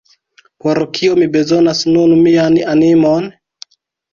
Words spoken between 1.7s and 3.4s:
nun mian animon?